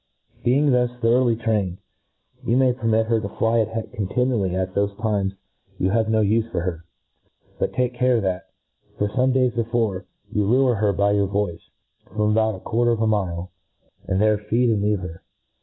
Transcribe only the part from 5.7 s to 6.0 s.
you